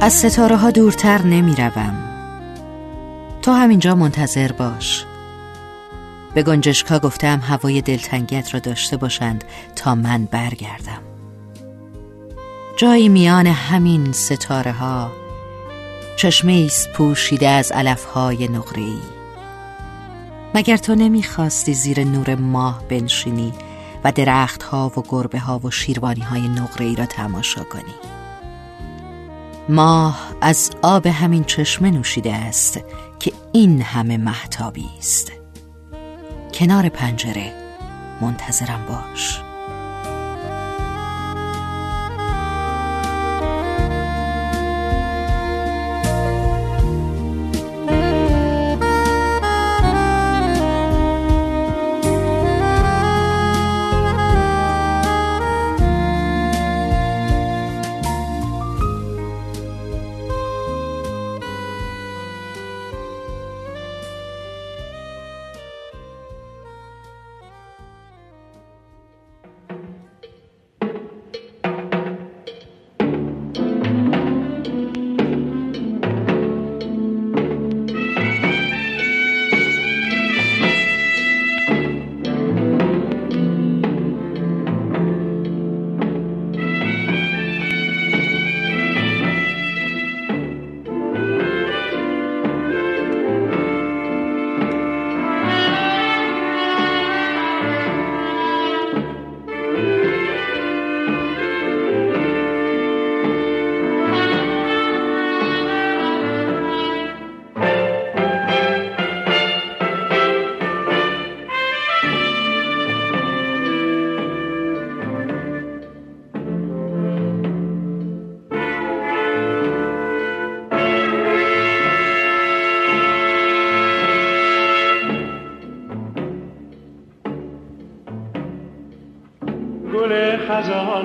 از 0.00 0.12
ستاره 0.12 0.56
ها 0.56 0.70
دورتر 0.70 1.22
نمی 1.22 1.54
روم. 1.54 1.94
تو 3.42 3.52
همینجا 3.52 3.94
منتظر 3.94 4.52
باش. 4.52 5.04
به 6.34 6.42
گنجشکا 6.42 6.98
گفتم 6.98 7.40
هوای 7.40 7.80
دلتنگیت 7.80 8.54
را 8.54 8.60
داشته 8.60 8.96
باشند 8.96 9.44
تا 9.76 9.94
من 9.94 10.24
برگردم. 10.24 11.02
جایی 12.76 13.08
میان 13.08 13.46
همین 13.46 14.12
ستاره 14.12 14.72
ها 14.72 15.12
چشمه 16.16 16.52
ایست 16.52 16.92
پوشیده 16.92 17.48
از 17.48 17.72
علف 17.72 18.04
های 18.04 18.48
نقره‌ای. 18.48 18.98
مگر 20.54 20.76
تو 20.76 20.94
نمی‌خواستی 20.94 21.74
زیر 21.74 22.04
نور 22.04 22.34
ماه 22.34 22.82
بنشینی 22.88 23.52
و 24.04 24.12
درخت 24.12 24.62
ها 24.62 24.92
و 24.96 25.02
گربه 25.08 25.38
ها 25.38 25.58
و 25.58 25.70
شیروانی 25.70 26.20
های 26.20 26.48
نقره 26.48 26.94
را 26.94 27.06
تماشا 27.06 27.64
کنی؟ 27.64 27.94
ماه 29.68 30.34
از 30.40 30.70
آب 30.82 31.06
همین 31.06 31.44
چشمه 31.44 31.90
نوشیده 31.90 32.34
است 32.34 32.80
که 33.18 33.32
این 33.52 33.82
همه 33.82 34.16
محتابی 34.16 34.86
است. 34.98 35.32
کنار 36.54 36.88
پنجره 36.88 37.52
منتظرم 38.20 38.86
باش. 38.88 39.40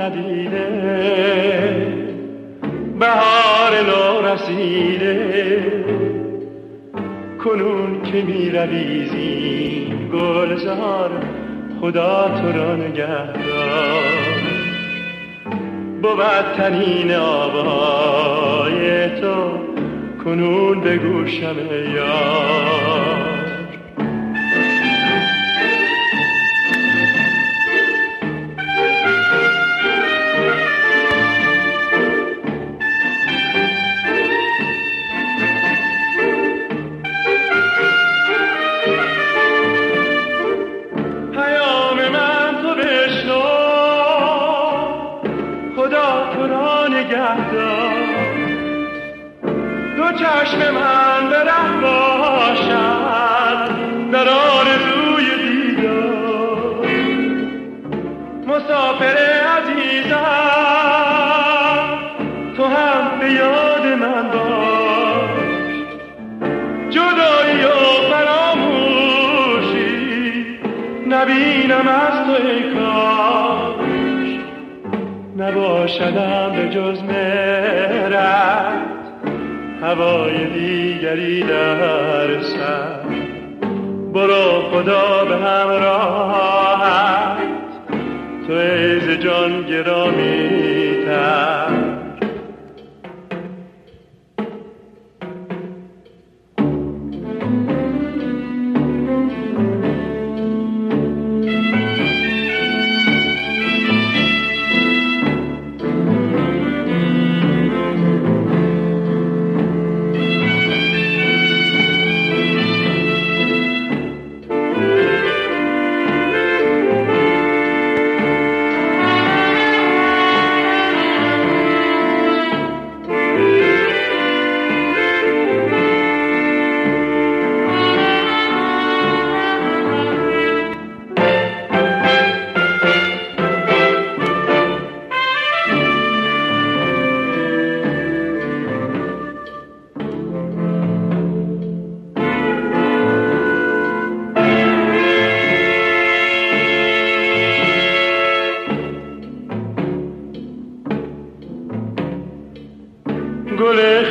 ندیده. 0.00 0.66
بهار 2.98 3.72
نو 3.86 4.26
رسیده 4.26 5.62
کنون 7.44 8.02
که 8.02 8.22
می 8.22 8.50
رویزی 8.50 9.92
گلزار 10.12 11.10
خدا 11.80 12.28
تو 12.28 12.58
را 12.58 12.76
نگهدار. 12.76 14.00
بود 16.02 16.54
تنین 16.56 17.14
آبای 17.14 19.08
تو 19.20 19.50
کنون 20.24 20.80
به 20.80 20.96
گوشم 20.96 21.56
یار. 21.94 23.09
چشم 50.40 50.70
من 50.70 51.28
به 51.28 51.36
ره 51.36 51.80
باشد. 51.80 53.70
در 54.12 54.28
آرزوی 54.28 55.26
دیدار. 55.42 56.86
مسافر 58.46 59.16
عزیزم 59.58 60.16
تو 62.56 62.64
هم 62.64 63.18
به 63.20 63.32
یاد 63.32 63.86
من 63.86 64.30
باش. 64.30 65.74
جدایی 66.90 67.64
و 67.64 67.68
فراموشی 68.10 69.88
نبینم 71.06 71.88
از 71.88 72.26
تو 72.26 72.32
ای 72.32 72.62
کاش. 72.74 74.28
نباشدم 75.36 76.52
به 76.56 76.68
جز 76.68 77.02
مهرت. 77.02 78.79
هوای 79.82 80.46
دیگری 80.46 81.42
در 81.42 82.42
سر 82.42 83.00
برو 84.14 84.62
خدا 84.72 85.24
به 85.24 85.36
همراهت. 85.36 87.38
تو 88.46 88.52
ایز 88.52 89.20
جان 89.20 89.62
گرامی 89.62 91.04
تر. 91.06 91.59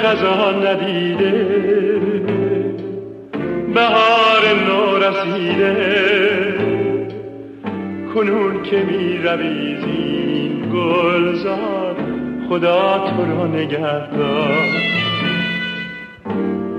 گل 0.09 0.15
خزان 0.15 0.67
ندیده. 0.67 1.45
بهار 3.73 4.43
نو 4.67 4.97
رسیده. 4.97 5.75
کنون 8.15 8.63
که 8.63 8.77
می 8.77 9.17
رویزین 9.17 10.71
گلزار 10.73 11.95
خدا 12.49 12.97
تو 12.97 13.25
را 13.25 13.47
نگهدار. 13.47 14.69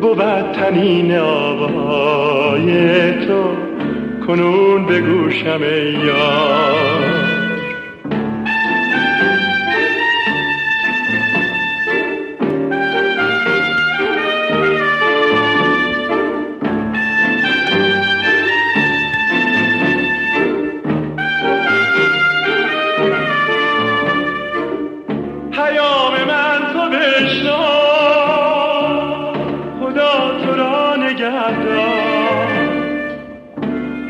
بود 0.00 0.52
تنین 0.52 1.18
آوای 1.18 2.70
تو 3.26 3.44
کنون 4.26 4.86
به 4.86 5.00
گوشم 5.00 5.60
یار 6.06 7.09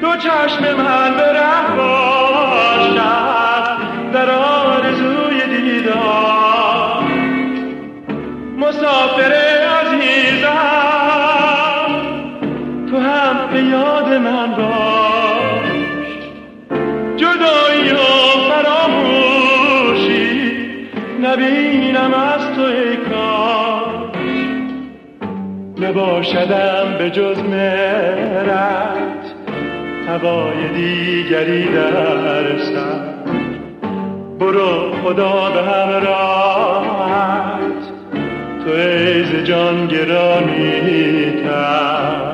تو 0.01 0.17
چشم 0.17 0.63
من 0.77 1.15
به 1.17 1.33
ره 1.33 1.61
در 4.13 4.31
آرزوی 4.31 5.47
دیدار. 5.47 7.05
مسافر 8.59 9.33
عزیزم 9.83 10.51
تو 12.91 12.99
هم 12.99 13.37
به 13.53 13.63
یاد 13.63 14.15
من 14.15 14.55
باش. 14.55 15.71
جدایی 17.17 17.91
و 17.91 17.97
فراموشی 18.49 20.31
نبینم 21.23 22.15
از 22.15 22.50
نباشدم 25.91 26.95
به 26.99 27.11
جز 27.11 27.39
مهرت 27.39 29.35
هوای 30.09 30.69
دیگری 30.75 31.65
در 31.65 32.59
سر. 32.59 33.01
برو 34.39 34.93
خدا 35.05 35.51
به 35.51 35.63
همراهت 35.63 36.81
تو 38.65 38.71
ایز 38.71 39.45
جان 39.45 39.87
گرامی 39.87 41.33
تر. 41.45 42.30